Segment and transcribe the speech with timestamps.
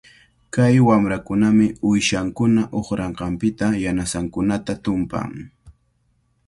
[0.53, 5.31] Kay wamrakunami uyshankuna uqranqanpita yanasankunata tumpan.